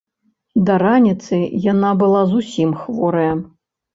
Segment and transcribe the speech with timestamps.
[0.67, 1.39] Да раніцы
[1.71, 3.31] яна была зусім хворая.